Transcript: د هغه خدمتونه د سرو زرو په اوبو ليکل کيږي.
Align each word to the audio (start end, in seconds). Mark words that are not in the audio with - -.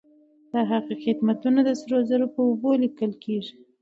د 0.51 0.53
هغه 0.71 0.93
خدمتونه 1.03 1.59
د 1.63 1.69
سرو 1.81 1.97
زرو 2.09 2.25
په 2.35 2.41
اوبو 2.47 2.69
ليکل 2.83 3.11
کيږي. 3.23 3.53